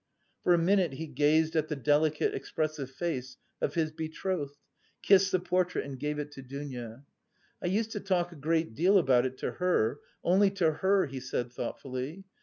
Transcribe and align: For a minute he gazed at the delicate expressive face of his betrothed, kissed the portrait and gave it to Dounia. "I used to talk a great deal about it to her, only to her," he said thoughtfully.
For 0.43 0.55
a 0.55 0.57
minute 0.57 0.93
he 0.93 1.05
gazed 1.05 1.55
at 1.55 1.67
the 1.67 1.75
delicate 1.75 2.33
expressive 2.33 2.89
face 2.89 3.37
of 3.61 3.75
his 3.75 3.91
betrothed, 3.91 4.57
kissed 5.03 5.31
the 5.31 5.37
portrait 5.39 5.85
and 5.85 5.99
gave 5.99 6.17
it 6.17 6.31
to 6.31 6.41
Dounia. 6.41 7.05
"I 7.61 7.67
used 7.67 7.91
to 7.91 7.99
talk 7.99 8.31
a 8.31 8.35
great 8.35 8.73
deal 8.73 8.97
about 8.97 9.27
it 9.27 9.37
to 9.37 9.51
her, 9.51 9.99
only 10.23 10.49
to 10.57 10.71
her," 10.71 11.05
he 11.05 11.19
said 11.19 11.51
thoughtfully. 11.53 12.23